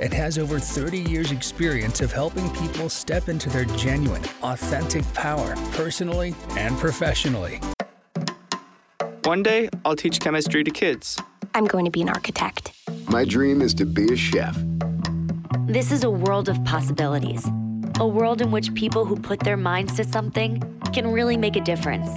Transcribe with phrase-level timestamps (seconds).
[0.00, 5.54] and has over 30 years' experience of helping people step into their genuine, authentic power,
[5.72, 7.60] personally and professionally.
[9.24, 11.18] One day, I'll teach chemistry to kids.
[11.54, 12.72] I'm going to be an architect.
[13.08, 14.56] My dream is to be a chef.
[15.66, 17.46] This is a world of possibilities
[18.00, 20.62] a world in which people who put their minds to something
[20.92, 22.08] can really make a difference.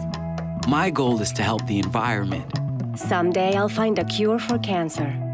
[0.67, 2.45] My goal is to help the environment.
[2.95, 5.30] Someday I'll find a cure for cancer.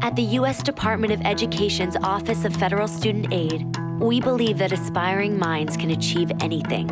[0.00, 0.62] At the U.S.
[0.62, 3.66] Department of Education's Office of Federal Student Aid,
[3.98, 6.88] we believe that aspiring minds can achieve anything.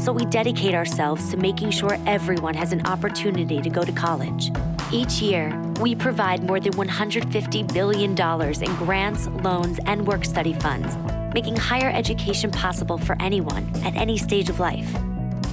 [0.00, 4.50] So we dedicate ourselves to making sure everyone has an opportunity to go to college.
[4.90, 10.96] Each year, we provide more than $150 billion in grants, loans, and work study funds
[11.34, 14.90] making higher education possible for anyone at any stage of life.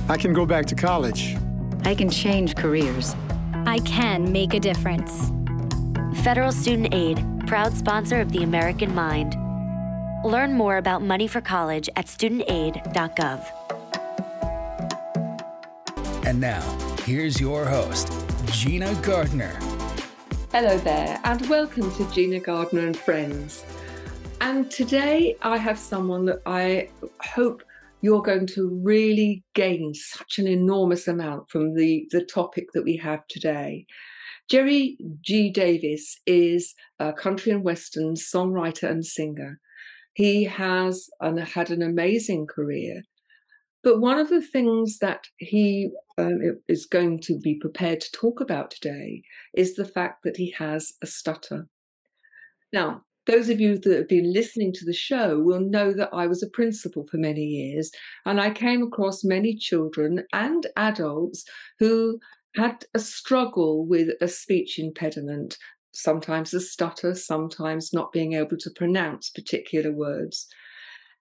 [0.07, 1.35] I can go back to college.
[1.83, 3.13] I can change careers.
[3.65, 5.33] I can make a difference.
[6.17, 9.35] Federal Student Aid, proud sponsor of the American Mind.
[10.23, 13.43] Learn more about money for college at studentaid.gov.
[16.25, 16.61] And now,
[17.03, 18.13] here's your host,
[18.45, 19.57] Gina Gardner.
[20.51, 23.65] Hello there, and welcome to Gina Gardner and Friends.
[24.39, 26.89] And today I have someone that I
[27.21, 27.63] hope
[28.01, 32.97] you're going to really gain such an enormous amount from the, the topic that we
[32.97, 33.85] have today.
[34.49, 35.49] Jerry G.
[35.49, 39.59] Davis is a country and western songwriter and singer.
[40.13, 43.03] He has and had an amazing career.
[43.83, 48.39] But one of the things that he um, is going to be prepared to talk
[48.39, 51.67] about today is the fact that he has a stutter.
[52.71, 56.27] Now, those of you that have been listening to the show will know that I
[56.27, 57.89] was a principal for many years,
[58.25, 61.45] and I came across many children and adults
[61.79, 62.19] who
[62.55, 65.57] had a struggle with a speech impediment,
[65.93, 70.47] sometimes a stutter, sometimes not being able to pronounce particular words.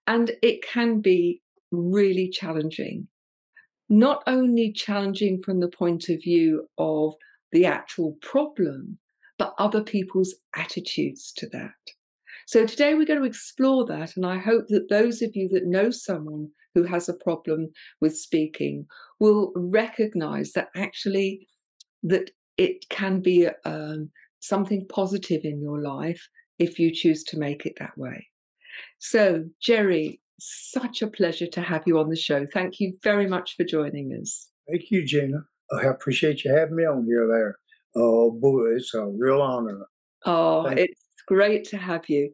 [0.05, 3.07] And it can be really challenging.
[3.89, 7.13] Not only challenging from the point of view of
[7.51, 8.99] the actual problem,
[9.37, 11.92] but other people's attitudes to that.
[12.47, 15.65] So today we're going to explore that, and I hope that those of you that
[15.65, 17.69] know someone who has a problem
[18.01, 18.85] with speaking
[19.19, 21.47] will recognize that actually
[22.03, 24.09] that it can be um,
[24.39, 26.27] something positive in your life
[26.59, 28.27] if you choose to make it that way.
[28.99, 32.45] So, Jerry, such a pleasure to have you on the show.
[32.53, 34.49] Thank you very much for joining us.
[34.69, 35.45] Thank you, Gina.
[35.71, 37.57] I appreciate you having me on here there.
[37.95, 39.87] Oh, boy, it's a real honor.
[40.25, 42.31] Oh, Thank it's great to have you.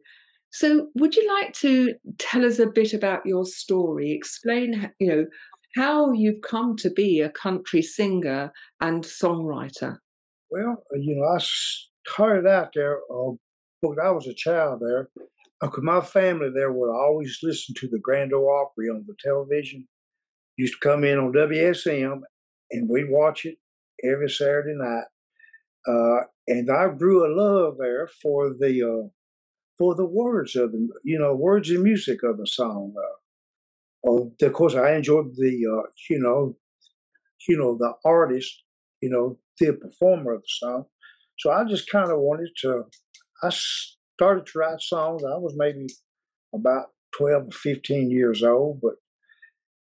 [0.52, 4.10] So, would you like to tell us a bit about your story?
[4.10, 5.26] Explain, you know,
[5.76, 9.98] how you've come to be a country singer and songwriter.
[10.50, 11.38] Well, uh, you know, I
[12.06, 13.32] started out there uh,
[13.80, 15.08] when I was a child there.
[15.60, 19.86] Because my family there would always listen to the Grand Ole Opry on the television.
[20.56, 22.20] Used to come in on WSM,
[22.70, 23.56] and we'd watch it
[24.02, 25.04] every Saturday night.
[25.86, 29.08] Uh, and I grew a love there for the uh,
[29.78, 32.94] for the words of the you know words and music of the song.
[34.06, 36.56] Uh, of course, I enjoyed the uh, you know
[37.48, 38.62] you know the artist,
[39.00, 40.84] you know the performer of the song.
[41.38, 42.84] So I just kind of wanted to.
[43.42, 45.22] I started to write songs.
[45.24, 45.86] I was maybe
[46.54, 48.94] about twelve or fifteen years old, but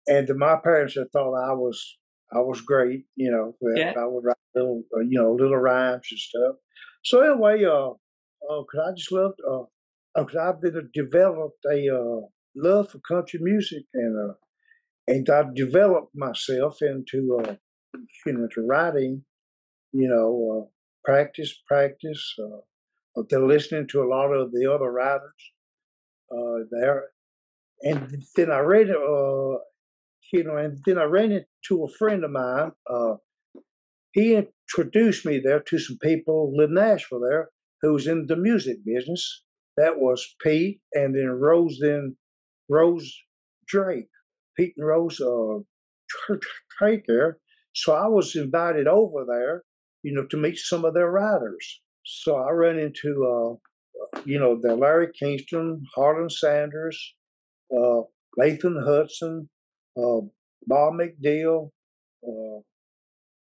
[0.07, 1.99] and my parents had thought I was
[2.33, 3.57] I was great, you know.
[3.75, 3.95] Yeah.
[3.97, 6.57] I would write little, uh, you know, little rhymes and stuff.
[7.05, 9.63] So anyway, uh, uh, cause I just loved, uh,
[10.17, 12.27] uh cause I've been developed a uh,
[12.57, 14.35] love for country music, and uh,
[15.07, 17.55] and I've developed myself into, uh,
[18.27, 19.25] you know, to writing,
[19.93, 20.65] you know, uh,
[21.05, 22.35] practice, practice.
[22.39, 25.53] Uh, they're listening to a lot of the other writers
[26.31, 27.07] uh, there,
[27.83, 29.59] and then I read, uh,
[30.33, 32.73] you know, and then I ran into a friend of mine.
[32.89, 33.15] Uh,
[34.13, 37.51] he introduced me there to some people in Nashville there
[37.83, 39.43] who was in the music business.
[39.77, 42.17] That was Pete and then Rose, then
[42.69, 43.13] Rose
[43.67, 44.09] Drake,
[44.57, 45.59] Pete and Rose uh,
[46.79, 47.39] Drake there.
[47.75, 49.63] So I was invited over there,
[50.03, 51.81] you know, to meet some of their writers.
[52.05, 57.15] So I ran into, uh, you know, the Larry Kingston, Harlan Sanders,
[57.77, 58.01] uh,
[58.37, 59.49] Latham Hudson,
[59.97, 60.21] uh,
[60.67, 61.71] Bob McDill,
[62.27, 62.61] uh,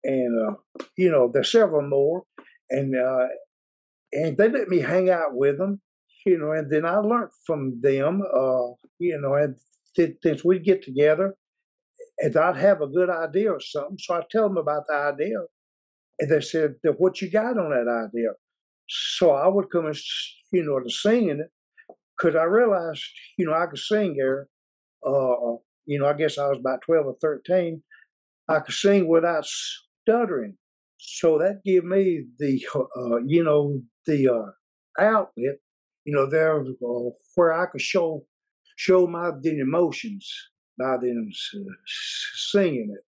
[0.04, 2.24] and uh, you know there's several more,
[2.70, 3.26] and uh,
[4.12, 5.80] and they let me hang out with them,
[6.26, 8.68] you know, and then I learned from them, uh,
[8.98, 9.56] you know, and
[9.96, 11.34] since we'd get together,
[12.18, 15.38] and I'd have a good idea or something, so I tell them about the idea,
[16.18, 18.30] and they said, "What you got on that idea?"
[18.88, 19.96] So I would come and
[20.52, 21.50] you know to singing it
[22.16, 23.02] because I realized
[23.38, 24.48] you know I could sing there.
[25.06, 27.82] Uh, you know, I guess I was about twelve or thirteen.
[28.48, 29.46] I could sing without
[30.04, 30.56] stuttering,
[30.98, 35.56] so that gave me the uh, you know the uh, outlet.
[36.04, 38.26] You know, there uh, where I could show
[38.76, 40.30] show my the emotions
[40.78, 41.30] by them
[42.36, 43.04] singing it.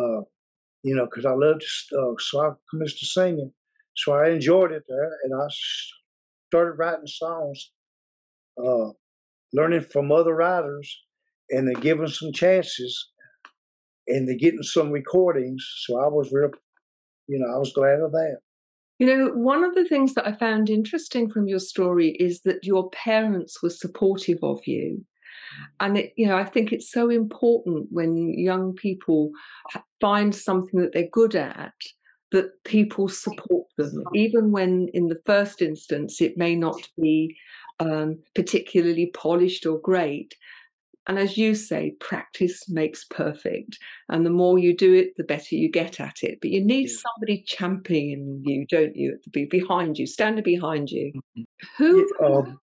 [0.00, 0.22] Uh,
[0.82, 1.64] you know, because I loved
[1.98, 3.52] uh, so I commenced to singing.
[3.96, 5.46] So I enjoyed it there, and I
[6.48, 7.72] started writing songs,
[8.58, 8.90] uh,
[9.52, 11.02] learning from other writers,
[11.50, 13.10] and then giving some chances,
[14.10, 15.66] and they're getting some recordings.
[15.86, 16.50] So I was real,
[17.28, 18.38] you know, I was glad of that.
[18.98, 22.64] You know, one of the things that I found interesting from your story is that
[22.64, 25.04] your parents were supportive of you.
[25.80, 29.30] And it, you know, I think it's so important when young people
[30.00, 31.72] find something that they're good at
[32.32, 37.36] that people support them, even when in the first instance it may not be
[37.80, 40.34] um, particularly polished or great.
[41.08, 43.78] And as you say, practice makes perfect.
[44.08, 46.38] And the more you do it, the better you get at it.
[46.40, 46.96] But you need yeah.
[46.98, 49.18] somebody championing you, don't you?
[49.32, 51.12] Be behind you, standing behind you.
[51.38, 51.42] Mm-hmm.
[51.78, 52.06] Who?
[52.20, 52.60] Yeah, um,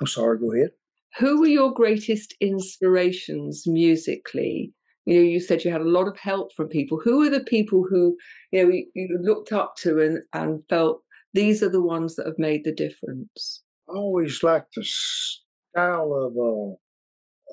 [0.00, 0.38] I'm sorry.
[0.38, 0.70] Go ahead.
[1.18, 4.72] Who were your greatest inspirations musically?
[5.06, 7.00] You know, you said you had a lot of help from people.
[7.02, 8.16] Who are the people who
[8.52, 11.02] you know you looked up to and and felt
[11.32, 13.62] these are the ones that have made the difference?
[13.88, 16.76] I always liked the style of uh,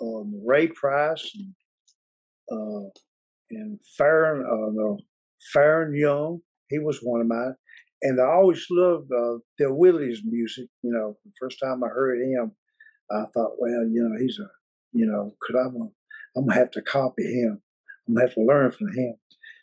[0.02, 1.54] um, Ray Price and
[2.52, 2.90] uh,
[3.52, 5.00] and Faron, uh, no,
[5.56, 6.40] Faron Young.
[6.70, 7.56] He was one of mine,
[8.02, 10.68] and I always loved uh, the Willis music.
[10.82, 12.52] You know, the first time I heard him,
[13.12, 14.48] I thought, well, you know, he's a,
[14.92, 15.66] you know, could I?
[16.38, 17.62] I'm gonna have to copy him.
[18.08, 19.16] I'm gonna have to learn from him.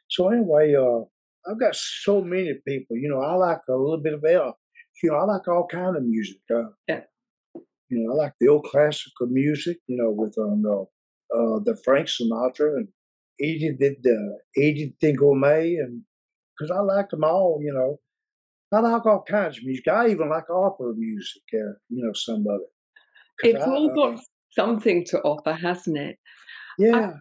[0.09, 1.05] So anyway, uh,
[1.51, 2.97] I've got so many people.
[2.97, 4.59] You know, I like a little bit of L.
[5.03, 6.39] You know, I like all kind of music.
[6.55, 7.01] Uh, yeah.
[7.93, 9.77] You know, I like the old classical music.
[9.87, 10.83] You know, with um, uh,
[11.37, 12.89] uh, the Frank Sinatra and
[13.39, 16.03] Eddie did the Eydie Gormé, and
[16.57, 17.61] because I like them all.
[17.63, 18.01] You know,
[18.73, 19.89] I like all kinds of music.
[19.89, 21.43] I even like opera music.
[21.53, 23.49] Uh, you know, some of it.
[23.49, 24.23] It's I, all got uh,
[24.53, 26.17] something to offer, hasn't it?
[26.79, 27.13] Yeah.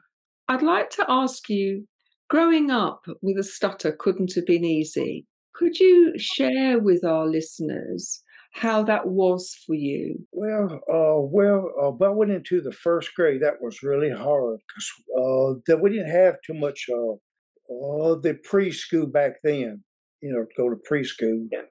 [0.48, 1.86] I, I'd like to ask you
[2.30, 5.26] growing up with a stutter couldn't have been easy.
[5.54, 10.20] Could you share with our listeners how that was for you?
[10.32, 14.60] Well, uh, well, uh, when I went into the first grade, that was really hard
[14.68, 19.84] because uh, that we didn't have too much uh, uh, the preschool back then.
[20.22, 21.48] You know, to go to preschool.
[21.52, 21.62] Yeah.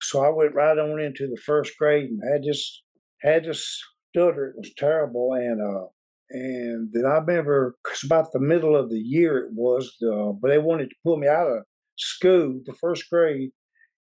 [0.00, 2.82] So I went right on into the first grade and had just
[3.20, 4.46] had to stutter.
[4.46, 5.86] It was terrible, and uh,
[6.30, 10.48] and then I remember, cause about the middle of the year it was, uh, but
[10.48, 11.64] they wanted to pull me out of
[11.98, 13.50] school, the first grade,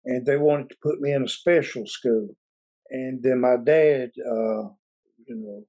[0.06, 2.30] and they wanted to put me in a special school.
[2.90, 4.70] And then my dad, uh,
[5.28, 5.64] you know,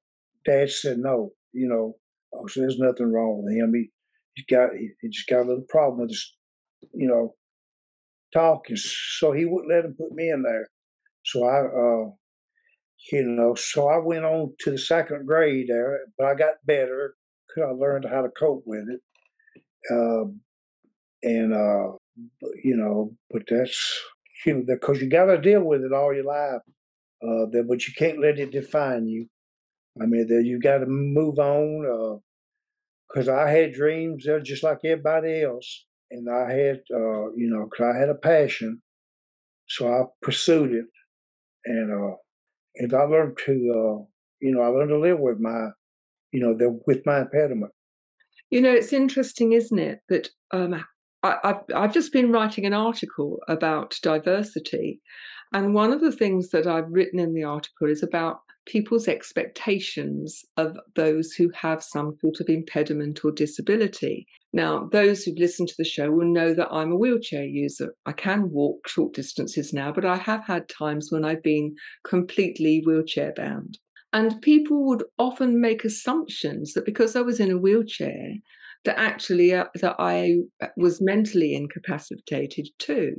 [0.44, 1.96] dad said no, you know,
[2.34, 3.74] oh, so there's nothing wrong with him.
[3.74, 3.90] He,
[4.34, 6.36] he got, he, he just got a little problem with his,
[6.94, 7.34] you know,
[8.32, 8.76] talking.
[8.76, 10.70] So he wouldn't let him put me in there.
[11.24, 12.10] So I, uh,
[13.12, 17.16] you know, so I went on to the second grade there, but I got better
[17.48, 19.00] because I learned how to cope with it.
[19.90, 20.40] Um,
[21.22, 21.96] and, uh,
[22.62, 24.00] you know, but that's,
[24.44, 26.62] because you got to deal with it all your life.
[27.22, 29.26] Uh, but you can't let it define you.
[30.00, 32.20] I mean, that you got to move on.
[33.08, 35.84] Because uh, I had dreams, they're just like everybody else.
[36.10, 38.82] And I had, uh, you know, because I had a passion.
[39.68, 40.86] So I pursued it.
[41.66, 42.16] And, uh,
[42.76, 44.04] and I learned to, uh,
[44.40, 45.68] you know, I learned to live with my,
[46.32, 47.72] you know, the, with my impediment.
[48.50, 50.82] You know, it's interesting, isn't it, that um,
[51.22, 55.00] I, I've just been writing an article about diversity,
[55.52, 60.44] and one of the things that I've written in the article is about people's expectations
[60.56, 64.26] of those who have some sort of impediment or disability.
[64.52, 67.94] Now, those who've listened to the show will know that I'm a wheelchair user.
[68.06, 71.74] I can walk short distances now, but I have had times when I've been
[72.04, 73.78] completely wheelchair bound.
[74.12, 78.34] And people would often make assumptions that because I was in a wheelchair,
[78.84, 80.36] that actually uh, that I
[80.76, 83.14] was mentally incapacitated too.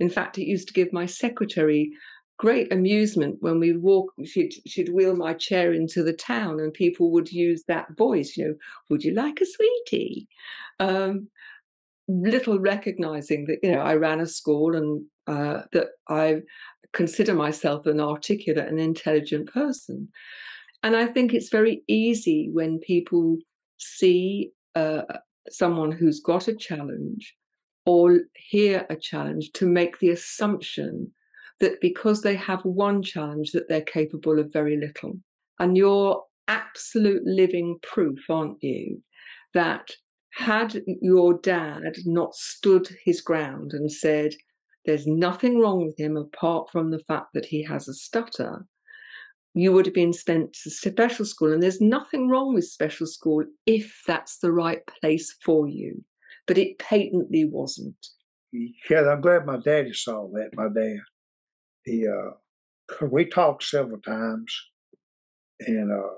[0.00, 1.90] In fact, it used to give my secretary
[2.38, 7.10] great amusement when we walk she'd, she'd wheel my chair into the town and people
[7.10, 8.54] would use that voice you know
[8.90, 10.28] would you like a sweetie
[10.78, 11.28] um,
[12.08, 16.36] little recognizing that you know I ran a school and uh, that I
[16.92, 20.08] consider myself an articulate and intelligent person.
[20.82, 23.38] And I think it's very easy when people
[23.78, 24.50] see
[25.50, 27.34] someone who's got a challenge
[27.84, 31.12] or hear a challenge to make the assumption
[31.60, 35.18] that because they have one challenge that they're capable of very little.
[35.58, 39.02] And you're absolute living proof aren't you
[39.54, 39.90] that
[40.34, 44.34] had your dad not stood his ground and said
[44.84, 48.66] there's nothing wrong with him apart from the fact that he has a stutter
[49.56, 51.50] you would have been sent to special school.
[51.50, 56.04] And there's nothing wrong with special school if that's the right place for you.
[56.46, 57.96] But it patently wasn't.
[58.52, 60.50] Yeah, I'm glad my daddy saw that.
[60.54, 60.98] My dad,
[61.84, 64.54] he, uh, we talked several times,
[65.60, 66.16] and uh,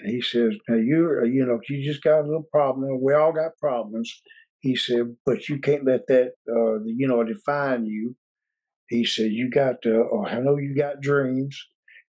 [0.00, 3.02] and he says, "Now you, you know, you just got a little problem.
[3.02, 4.22] We all got problems."
[4.60, 8.16] He said, "But you can't let that, uh, you know, define you."
[8.88, 11.62] He said, "You got, to, oh, I know you got dreams."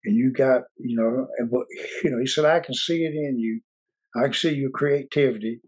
[0.04, 1.66] And you got, you know, and what,
[2.04, 3.60] you know, he said, I can see it in you.
[4.16, 5.60] I can see your creativity.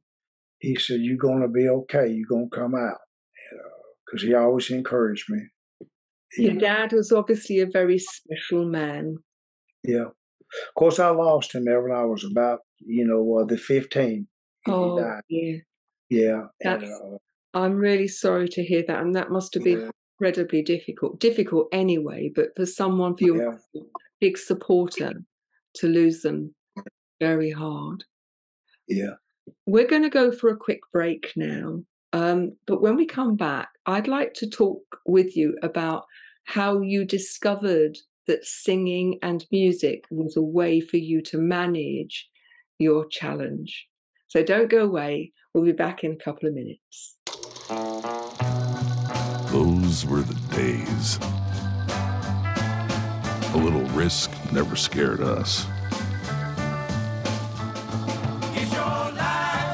[0.58, 2.08] He said, you're going to be okay.
[2.08, 2.98] You're going to come out.
[4.06, 5.40] Because uh, he always encouraged me.
[6.38, 9.16] Your dad was obviously a very special man.
[9.84, 10.06] Yeah.
[10.06, 14.26] Of course, I lost him there when I was about, you know, uh, the 15.
[14.68, 15.56] Oh, yeah.
[16.08, 16.42] Yeah.
[16.60, 17.18] That's, and, uh,
[17.54, 19.00] I'm really sorry to hear that.
[19.00, 19.90] And that must have been yeah.
[20.18, 21.20] incredibly difficult.
[21.20, 23.82] Difficult anyway, but for someone, for your yeah
[24.20, 25.12] big supporter
[25.74, 26.54] to lose them
[27.20, 28.04] very hard.
[28.88, 29.14] Yeah.
[29.66, 31.82] We're going to go for a quick break now.
[32.12, 36.04] Um, but when we come back, I'd like to talk with you about
[36.44, 37.96] how you discovered
[38.26, 42.28] that singing and music was a way for you to manage
[42.78, 43.86] your challenge.
[44.28, 45.32] So don't go away.
[45.54, 47.16] We'll be back in a couple of minutes.
[49.50, 51.18] Those were the days
[53.56, 55.64] a little risk never scared us.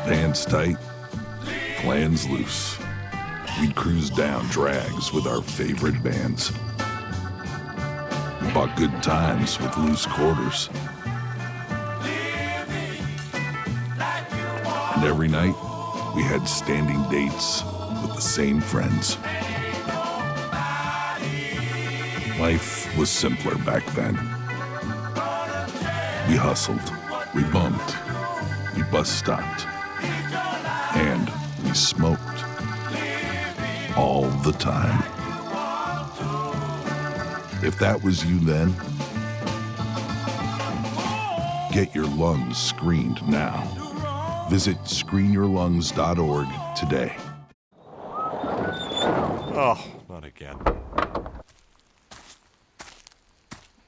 [0.07, 0.77] Pants tight,
[1.79, 2.79] plans loose.
[3.61, 6.53] We'd cruise down drags with our favorite bands.
[8.41, 10.69] We bought good times with loose quarters.
[14.95, 15.57] And every night,
[16.15, 17.65] we had standing dates
[18.03, 19.17] with the same friends.
[22.42, 24.16] Life was simpler back then.
[26.28, 26.82] We hustled,
[27.37, 27.94] we bumped,
[28.75, 29.64] we bus stopped,
[30.96, 31.30] and
[31.62, 32.20] we smoked.
[33.96, 35.04] All the time.
[37.62, 38.75] If that was you then,
[41.72, 44.49] get your lungs screened now.
[44.50, 47.16] Visit screenyourlungs.org today.
[49.54, 50.72] Oh, not again.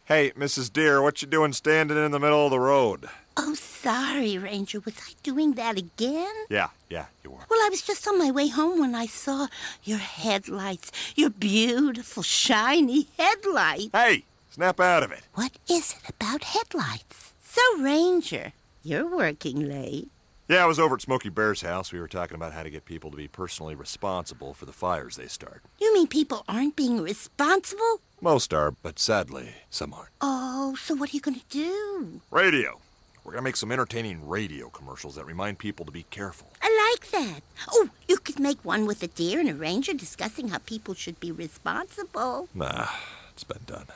[0.06, 0.70] Hey, Mrs.
[0.70, 3.08] Deer, what you doing standing in the middle of the road?
[3.38, 4.80] Oh, sorry, Ranger.
[4.80, 6.34] Was I doing that again?
[6.50, 7.38] Yeah, yeah, you were.
[7.49, 9.46] Well, I was just on my way home when I saw
[9.82, 10.92] your headlights.
[11.16, 13.92] Your beautiful, shiny headlights.
[13.94, 15.23] Hey, snap out of it.
[15.37, 17.32] What is it about headlights?
[17.42, 20.11] So, Ranger, you're working late.
[20.47, 21.91] Yeah, I was over at Smokey Bear's house.
[21.91, 25.17] We were talking about how to get people to be personally responsible for the fires
[25.17, 25.63] they start.
[25.81, 28.03] You mean people aren't being responsible?
[28.21, 30.11] Most are, but sadly, some aren't.
[30.21, 32.21] Oh, so what are you going to do?
[32.31, 32.79] Radio.
[33.25, 36.53] We're going to make some entertaining radio commercials that remind people to be careful.
[36.61, 37.41] I like that.
[37.71, 41.19] Oh, you could make one with a deer and a ranger discussing how people should
[41.21, 42.51] be responsible.
[42.55, 42.89] Nah,
[43.33, 43.87] it's been done.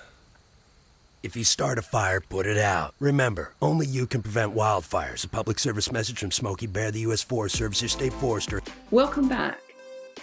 [1.21, 2.95] If you start a fire, put it out.
[3.01, 5.25] Remember, only you can prevent wildfires.
[5.25, 7.23] A public service message from Smokey Bear, the U.S.
[7.23, 8.63] Forest Service, your state forester.
[8.93, 9.59] Welcome back.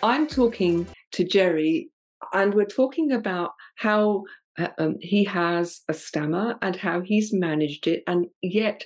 [0.01, 1.89] I'm talking to Jerry,
[2.31, 4.23] and we're talking about how
[4.57, 8.85] uh, um, he has a stammer and how he's managed it and yet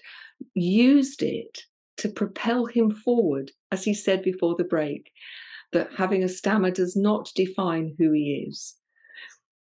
[0.56, 1.60] used it
[1.98, 5.12] to propel him forward, as he said before the break,
[5.74, 8.74] that having a stammer does not define who he is.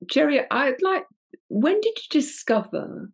[0.05, 1.05] Jerry, I'd like
[1.47, 3.11] when did you discover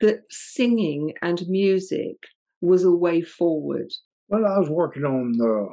[0.00, 2.16] that singing and music
[2.60, 3.90] was a way forward?
[4.28, 5.68] Well, I was working on the,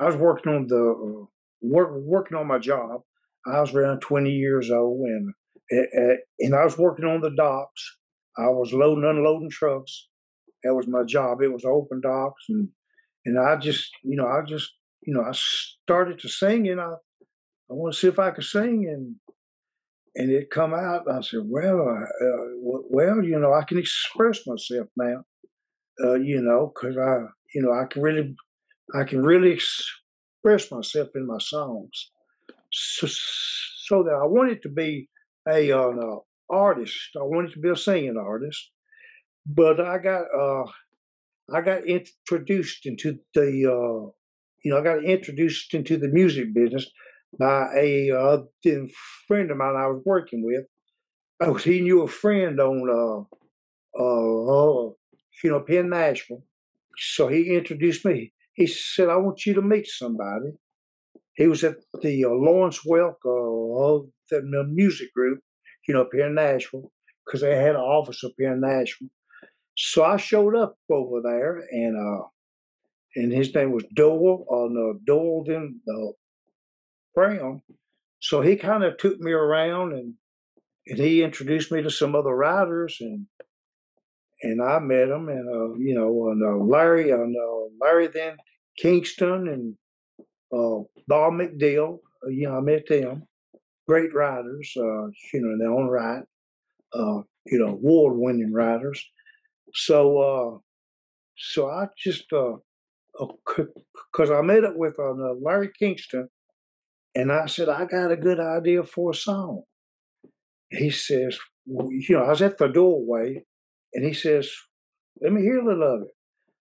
[0.00, 1.26] I was working on the, uh,
[1.60, 3.00] work, working on my job.
[3.46, 5.34] I was around 20 years old and,
[5.70, 7.96] and I was working on the docks.
[8.36, 10.08] I was loading, unloading trucks.
[10.62, 11.40] That was my job.
[11.42, 12.44] It was open docks.
[12.48, 12.68] And,
[13.24, 14.70] and I just, you know, I just,
[15.02, 16.92] you know, I started to sing and I,
[17.70, 18.86] I want to see if I could sing.
[18.88, 19.16] And
[20.18, 21.10] and it come out.
[21.10, 22.06] I said, well, uh,
[22.90, 25.22] well, you know, I can express myself now,
[26.04, 28.34] uh, you know, because I, you know, I can really,
[28.94, 32.10] I can really, express myself in my songs.
[32.72, 35.08] So, so that I wanted to be
[35.48, 36.16] a uh,
[36.50, 37.10] artist.
[37.16, 38.70] I wanted to be a singing artist,
[39.46, 40.64] but I got uh,
[41.54, 44.10] I got introduced into the uh,
[44.64, 46.90] you know I got introduced into the music business
[47.38, 48.38] by a uh,
[49.26, 50.64] friend of mine I was working with.
[51.40, 54.90] Oh, he knew a friend on uh, uh,
[55.42, 56.44] you know Penn Nashville,
[56.96, 58.32] so he introduced me.
[58.54, 60.52] He said, "I want you to meet somebody."
[61.34, 65.40] He was at the uh, Lawrence Welk uh, the music group,
[65.86, 66.90] you know, up here in Nashville,
[67.24, 69.08] because they had an office up here in Nashville.
[69.76, 72.24] So I showed up over there, and uh,
[73.14, 76.12] and his name was Dole, uh, no, Dole then uh,
[77.18, 77.62] Brown.
[78.20, 80.14] So he kind of took me around, and
[80.86, 83.26] and he introduced me to some other writers, and
[84.42, 88.36] and I met them, and uh, you know, and uh, Larry, and uh, Larry then
[88.82, 89.76] Kingston, and
[90.56, 91.98] uh, Bob McDill.
[92.24, 93.24] Uh, you know, I met them.
[93.88, 96.24] Great writers, uh, you know, in their own right.
[96.92, 99.00] Uh, you know, award-winning writers.
[99.74, 100.62] So,
[101.36, 104.96] so I just, because I met up with
[105.46, 106.28] Larry Kingston,
[107.14, 109.62] and I said I got a good idea for a song.
[110.70, 113.44] He says, well, you know, I was at the doorway,
[113.94, 114.50] and he says,
[115.20, 116.14] "Let me hear a little of it."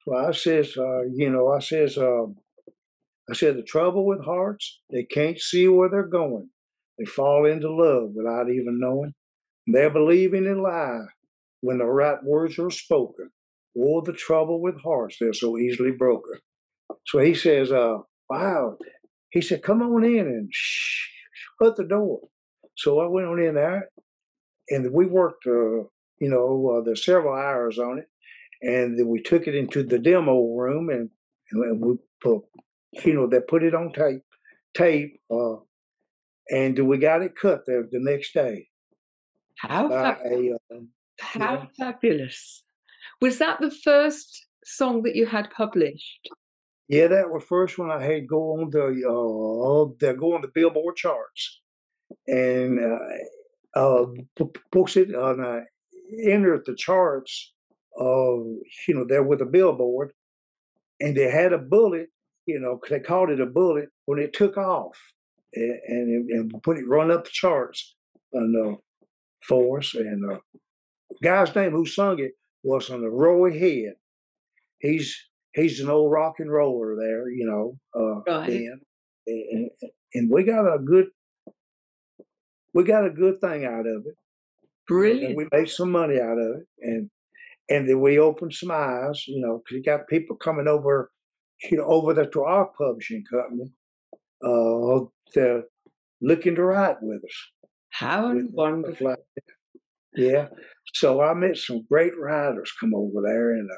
[0.05, 2.37] So I says, uh, you know, I says, um,
[3.31, 6.49] I said, the trouble with hearts, they can't see where they're going.
[6.99, 9.13] They fall into love without even knowing.
[9.67, 11.05] They're believing in lie
[11.61, 13.31] when the right words are spoken.
[13.79, 16.41] Oh, the trouble with hearts, they're so easily broken.
[17.07, 18.77] So he says, uh, wow.
[19.31, 22.21] He said, come on in and shut the door.
[22.77, 23.89] So I went on in there
[24.69, 25.85] and we worked, uh,
[26.19, 28.09] you know, uh, there's several hours on it.
[28.63, 31.11] And then we took it into the demo room and,
[31.53, 32.43] and we put,
[33.05, 34.23] you know, they put it on tape,
[34.75, 35.57] tape, uh,
[36.51, 38.67] and we got it cut there the next day.
[39.59, 41.67] How, a, um, how yeah.
[41.79, 42.65] fabulous!
[43.21, 46.29] Was that the first song that you had published?
[46.91, 50.51] Yeah, that was first one I had go on the uh, the go on the
[50.55, 51.63] Billboard charts,
[52.29, 52.99] and uh,
[53.81, 54.07] uh,
[55.17, 55.61] on uh,
[56.25, 57.55] entered the charts.
[58.01, 58.37] Uh,
[58.89, 60.13] you know, there with a Billboard,
[61.01, 62.09] and they had a bullet.
[62.47, 64.99] You know, they called it a bullet when it took off,
[65.55, 67.97] and and, and put it run up the charts
[68.33, 68.77] and uh,
[69.49, 69.95] for us.
[69.95, 70.39] And uh,
[71.23, 73.95] guy's name who sung it was on the Roy Head.
[74.81, 75.17] He's
[75.55, 77.79] he's an old rock and roller there, you know.
[77.95, 78.63] Uh, right.
[79.27, 79.71] and,
[80.15, 81.07] and we got a good
[82.73, 84.15] we got a good thing out of it.
[84.87, 85.25] Brilliant.
[85.25, 87.11] And we made some money out of it, and
[87.69, 91.11] and then we opened some eyes, you know, because you got people coming over,
[91.71, 93.73] you know, over there to our publishing company.
[94.45, 95.65] Uh, they're
[96.21, 97.69] looking to write with us.
[97.91, 99.11] How wonderful!
[99.11, 99.19] Like
[100.15, 100.49] yeah,
[100.95, 103.75] so I met some great writers come over there, and uh,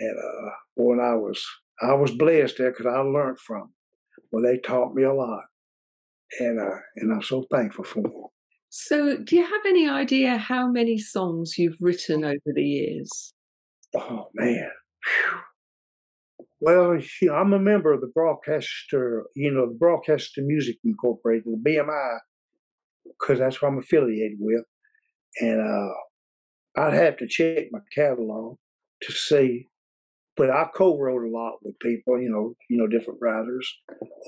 [0.00, 1.44] and uh, when I was
[1.80, 3.74] I was blessed there because I learned from them.
[4.30, 5.44] Well, they taught me a lot,
[6.40, 8.12] and uh, and I'm so thankful for them.
[8.70, 13.32] So, do you have any idea how many songs you've written over the years?
[13.96, 14.70] Oh man.
[15.04, 15.38] Whew.
[16.60, 21.44] Well, you know, I'm a member of the Broadcaster, you know, the Broadcaster Music Incorporated,
[21.44, 22.18] the BMI,
[23.04, 24.64] because that's what I'm affiliated with.
[25.40, 28.56] And uh, I'd have to check my catalog
[29.02, 29.68] to see.
[30.38, 33.68] But I co-wrote a lot with people, you know, you know, different writers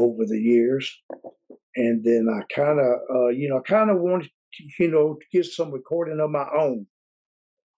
[0.00, 0.90] over the years,
[1.76, 5.26] and then I kind of, uh, you know, kind of wanted, to, you know, to
[5.32, 6.86] get some recording of my own.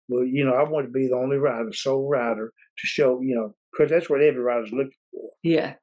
[0.08, 3.34] Well, you know, I wanted to be the only writer, sole writer, to show, you
[3.36, 5.30] know, because that's what every writer's looking for.
[5.42, 5.74] Yeah.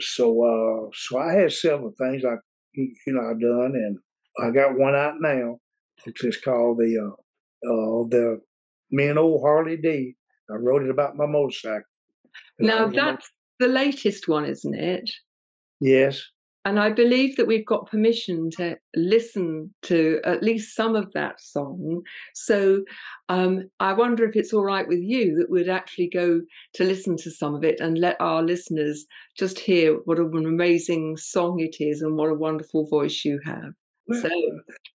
[0.00, 2.36] So, uh, so I had several things I,
[2.74, 3.98] you know, I done, and
[4.42, 5.58] I got one out now.
[6.04, 8.40] which is called the uh, uh, the
[8.90, 10.16] me and old Harley D.
[10.50, 11.84] I wrote it about my motorcycle.
[12.58, 13.28] Now that's
[13.58, 15.10] the latest one, isn't it?
[15.80, 16.22] Yes.
[16.64, 21.40] And I believe that we've got permission to listen to at least some of that
[21.40, 22.02] song.
[22.34, 22.84] So
[23.28, 26.40] um, I wonder if it's all right with you that we'd actually go
[26.74, 31.16] to listen to some of it and let our listeners just hear what an amazing
[31.16, 33.72] song it is and what a wonderful voice you have.
[34.20, 34.30] So,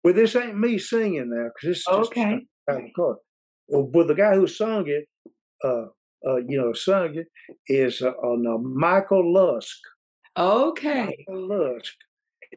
[0.03, 2.39] well, this ain't me singing now because it's okay.
[2.67, 3.21] Well,
[3.69, 5.07] but the guy who sung it,
[5.63, 5.85] uh,
[6.27, 7.27] uh, you know, sung it
[7.67, 9.77] is uh, on uh, Michael Lusk.
[10.37, 11.15] Okay.
[11.27, 11.93] Michael Lusk.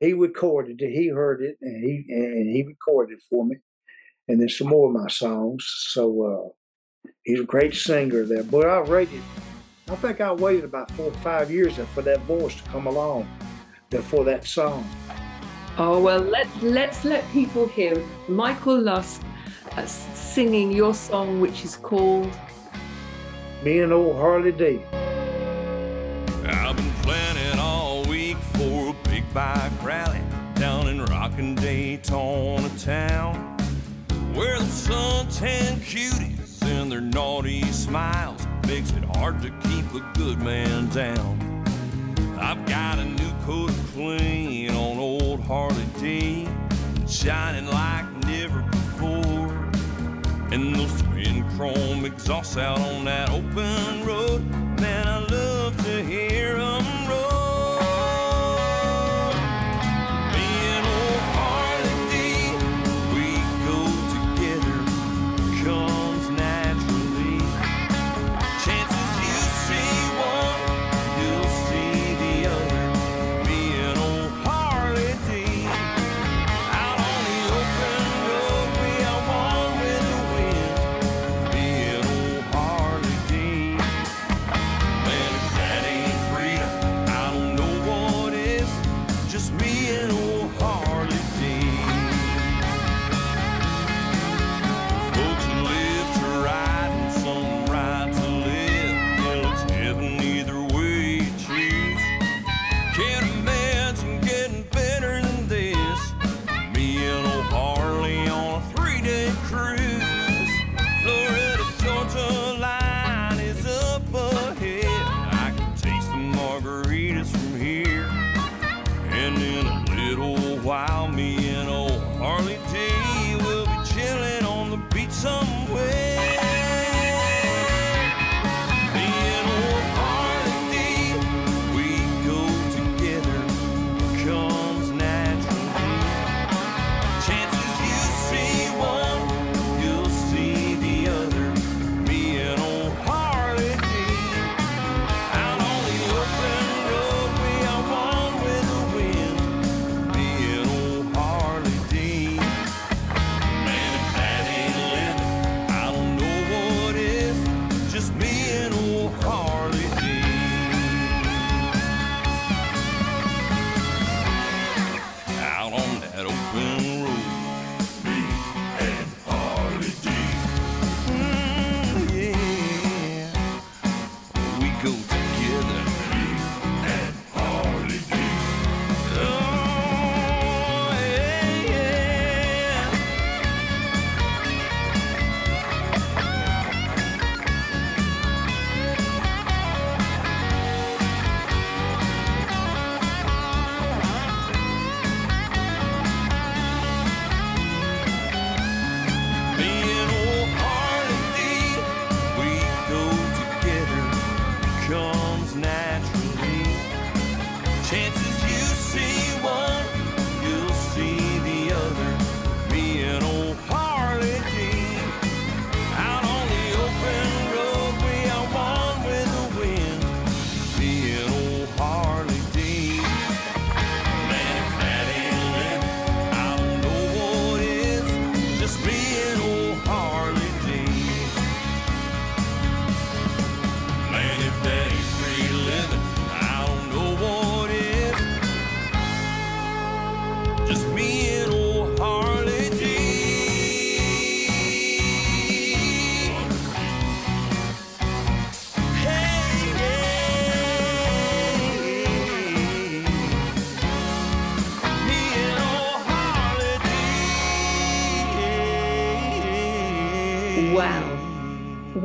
[0.00, 0.90] He recorded it.
[0.90, 3.56] He heard it, and he and he recorded it for me.
[4.28, 5.64] And then some more of my songs.
[5.90, 6.52] So
[7.06, 8.42] uh, he's a great singer there.
[8.42, 9.22] But I rated
[9.88, 13.28] I think I waited about four or five years for that voice to come along,
[14.02, 14.84] for that song.
[15.78, 19.22] Oh well, let let's let people hear Michael Lusk
[19.76, 22.30] uh, singing your song, which is called
[23.62, 24.80] "Me and Old Harley D."
[26.44, 30.22] I've been planning all week for a big bike rally
[30.54, 33.34] down in rockin' Daytona town,
[34.34, 40.40] where the suntan cuties and their naughty smiles makes it hard to keep a good
[40.40, 41.42] man down.
[42.38, 46.48] I've got a new coat of clean on old Harley D,
[47.06, 48.62] shining like never
[51.56, 54.65] chrome exhaust out on that open road,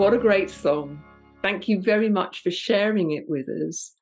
[0.01, 0.99] What a great song.
[1.43, 3.95] Thank you very much for sharing it with us.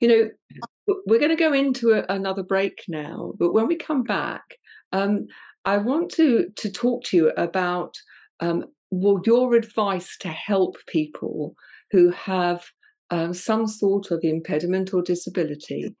[0.00, 4.02] You know, we're going to go into a, another break now, but when we come
[4.02, 4.42] back,
[4.90, 5.28] um,
[5.64, 7.94] I want to to talk to you about
[8.40, 11.54] um, well, your advice to help people
[11.92, 12.64] who have
[13.10, 15.94] um, some sort of impediment or disability,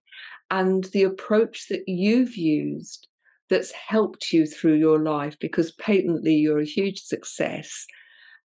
[0.50, 3.06] and the approach that you've used
[3.50, 7.86] that's helped you through your life because patently you're a huge success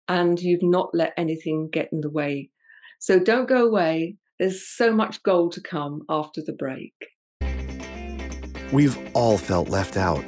[0.09, 2.51] and you've not let anything get in the way.
[2.99, 4.17] So don't go away.
[4.39, 6.95] There's so much gold to come after the break.
[8.73, 10.25] We've all felt left out.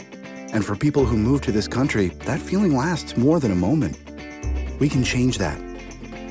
[0.53, 3.97] And for people who move to this country, that feeling lasts more than a moment.
[4.81, 5.61] We can change that.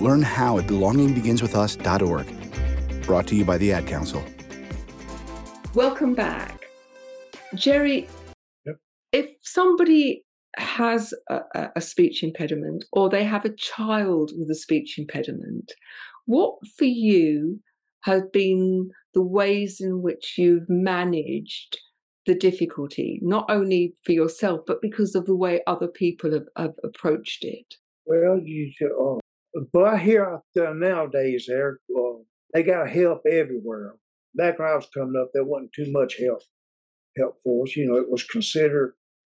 [0.02, 3.04] Learn how at belongingbeginswithus.org.
[3.04, 4.22] Brought to you by the Ad Council.
[5.74, 6.66] Welcome back.
[7.56, 8.08] Jerry,
[8.66, 8.76] yep.
[9.12, 10.24] if somebody
[10.58, 15.72] has a, a, speech impediment or they have a child with a speech impediment,
[16.26, 17.60] what for you
[18.04, 21.78] have been the ways in which you've managed
[22.26, 26.74] the difficulty, not only for yourself, but because of the way other people have, have
[26.84, 27.76] approached it?
[28.06, 32.20] Well, you, uh, but I hear nowadays, there uh,
[32.54, 33.96] they got help everywhere.
[34.36, 36.42] Back when I was coming up, there wasn't too much help
[37.18, 37.76] help for us.
[37.76, 38.94] You know, it was considered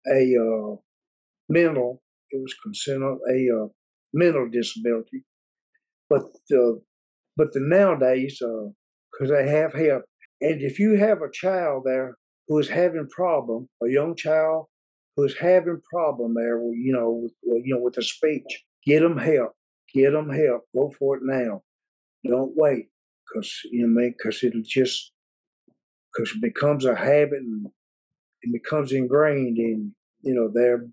[0.08, 0.76] a uh,
[1.50, 2.02] mental.
[2.32, 3.68] It was considered a uh,
[4.14, 5.26] mental disability.
[6.10, 6.80] But uh,
[7.36, 10.04] but the nowadays, because uh, they have help,
[10.42, 12.16] and if you have a child there
[12.48, 14.66] who is having problem, a young child
[15.16, 17.34] who is having problem there, you know, with,
[17.66, 19.52] you know, with the speech, get them help.
[19.94, 20.64] Get them help.
[20.76, 21.62] Go for it now.
[22.28, 22.90] Don't wait,
[23.28, 25.12] because you know, because it'll just
[26.14, 27.68] because it becomes a habit and
[28.42, 30.88] it becomes ingrained in you know there.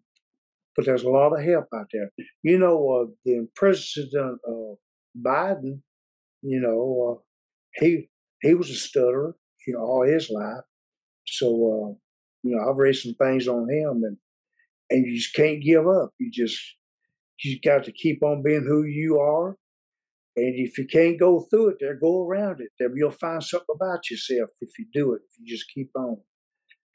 [0.77, 2.11] But there's a lot of help out there.
[2.43, 4.75] You know, uh, the President uh,
[5.19, 5.81] Biden,
[6.43, 7.23] you know, uh,
[7.81, 8.09] he
[8.43, 9.35] he was a stutterer,
[9.67, 10.65] you know, all his life.
[11.27, 11.95] So uh,
[12.43, 14.17] you know, I've read some things on him, and
[14.91, 16.11] and you just can't give up.
[16.19, 16.61] You just
[17.43, 19.57] you got to keep on being who you are.
[20.37, 22.69] And if you can't go through it there, go around it.
[22.79, 25.23] There, you'll find something about yourself if you do it.
[25.31, 26.19] If you just keep on.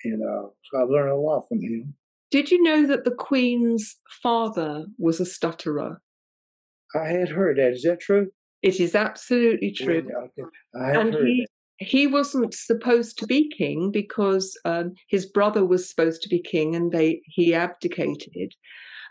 [0.04, 1.96] And uh, so I've learned a lot from him.
[2.32, 6.02] Did you know that the Queen's father was a stutterer?
[6.96, 7.74] I had heard that.
[7.74, 8.32] Is that true?
[8.62, 10.08] It is absolutely true.
[10.08, 10.46] Yeah,
[10.80, 11.48] I and heard he,
[11.80, 11.86] that.
[11.86, 16.76] he wasn't supposed to be king because um, his brother was supposed to be king
[16.76, 18.54] and they he abdicated.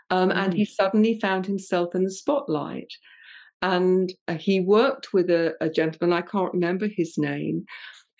[0.09, 0.35] Um, mm.
[0.35, 2.91] And he suddenly found himself in the spotlight.
[3.61, 7.65] And uh, he worked with a, a, gentleman, I can't remember his name,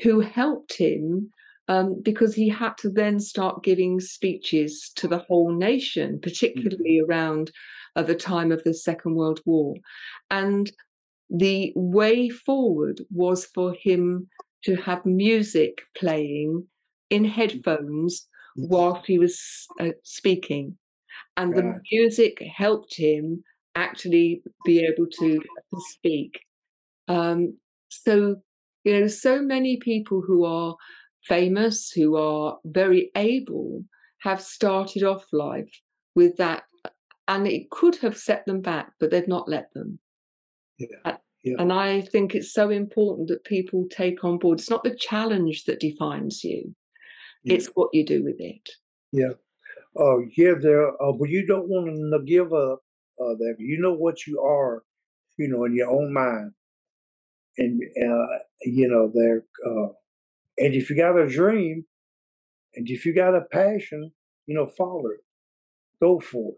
[0.02, 1.32] who helped him
[1.72, 6.22] um, because he had to then start giving speeches to the whole nation, mm.
[6.22, 7.08] particularly mm.
[7.08, 7.52] around
[7.96, 9.76] uh, the time of the Second World War.
[10.30, 10.70] And
[11.30, 14.28] the way forward was for him
[14.66, 16.68] to have music playing
[17.10, 17.32] in mm.
[17.32, 19.40] headphones whilst he was
[19.80, 20.78] uh, speaking
[21.38, 23.44] and the music helped him
[23.76, 26.42] actually be able to, to speak.
[27.08, 27.58] Um,
[27.90, 28.36] so,
[28.84, 30.76] you know, so many people who are
[31.24, 33.84] famous, who are very able,
[34.22, 35.72] have started off life
[36.16, 36.64] with that,
[37.28, 40.00] and it could have set them back, but they've not let them.
[40.78, 41.18] Yeah.
[41.44, 41.56] Yeah.
[41.58, 44.60] And I think it's so important that people take on board.
[44.60, 46.76] It's not the challenge that defines you;
[47.44, 47.56] yeah.
[47.56, 48.70] it's what you do with it.
[49.12, 49.34] Yeah,
[50.00, 52.82] uh, yeah, there, uh, but you don't want to give up
[53.20, 53.56] uh, that.
[53.58, 54.84] You know what you are,
[55.38, 56.52] you know, in your own mind,
[57.58, 59.44] and uh, you know there.
[60.62, 61.86] And if you got a dream,
[62.76, 64.12] and if you got a passion,
[64.46, 65.22] you know, follow it,
[66.02, 66.54] go for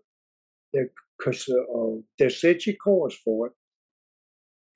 [0.73, 0.91] it.
[1.17, 3.53] Because uh, uh, they set your course for it,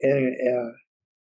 [0.01, 0.71] and uh,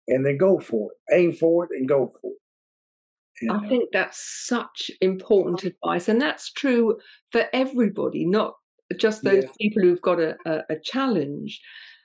[0.06, 1.14] and then go for it.
[1.16, 3.50] Aim for it and go for it.
[3.50, 6.08] I think that's such important advice.
[6.08, 6.96] And that's true
[7.32, 8.54] for everybody, not
[8.98, 9.50] just those yeah.
[9.60, 11.60] people who've got a, a, a challenge.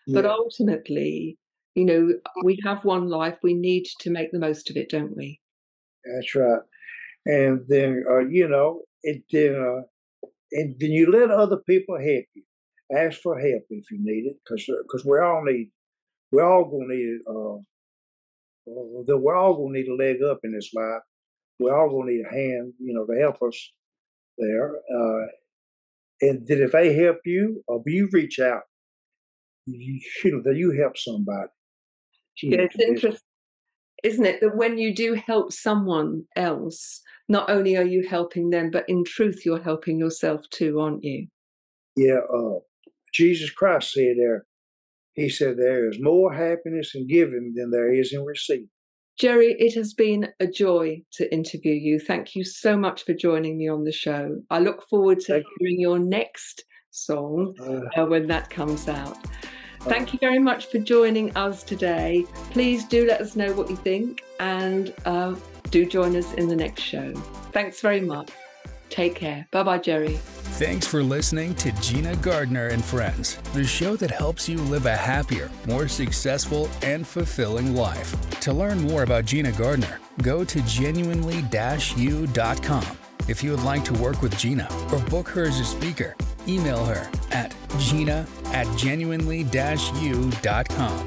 [0.08, 0.22] Yeah.
[0.22, 1.38] But ultimately,
[1.76, 2.10] you know,
[2.44, 3.38] we have one life.
[3.44, 5.40] We need to make the most of it, don't we?
[6.06, 6.62] That's right.
[7.26, 12.26] And then, uh, you know, it then, uh, and then you let other people help
[12.34, 12.44] you.
[12.94, 15.72] Ask for help if you need it, because because uh, we all need,
[16.32, 17.22] we're all gonna need it.
[17.26, 17.56] Uh,
[18.68, 21.02] uh, we're all gonna need a leg up in this life
[21.62, 23.72] we're all going to need a hand, you know, to help us
[24.38, 24.76] there.
[24.76, 25.28] Uh,
[26.22, 28.64] and that if they help you or you reach out,
[29.66, 31.50] you should that you help somebody.
[32.42, 33.20] It's interesting,
[34.04, 38.72] isn't it, that when you do help someone else, not only are you helping them,
[38.72, 41.28] but in truth, you're helping yourself too, aren't you?
[41.96, 42.20] Yeah.
[42.34, 42.60] Uh,
[43.14, 44.46] Jesus Christ said there,
[45.14, 48.70] He said there is more happiness in giving than there is in receiving.
[49.20, 52.00] Jerry, it has been a joy to interview you.
[52.00, 54.42] Thank you so much for joining me on the show.
[54.50, 55.90] I look forward to Thank hearing you.
[55.90, 59.18] your next song uh, uh, when that comes out.
[59.84, 62.26] Thank you very much for joining us today.
[62.52, 65.36] Please do let us know what you think and uh,
[65.70, 67.14] do join us in the next show.
[67.52, 68.30] Thanks very much.
[68.90, 69.48] Take care.
[69.52, 70.20] Bye bye, Jerry.
[70.60, 74.96] Thanks for listening to Gina Gardner and Friends, the show that helps you live a
[74.96, 78.14] happier, more successful, and fulfilling life.
[78.42, 82.98] To learn more about Gina Gardner, go to genuinely-u.com.
[83.32, 86.18] If you would like to work with Gina or book her as a speaker,
[86.50, 91.06] email her at gina at genuinely-u.com.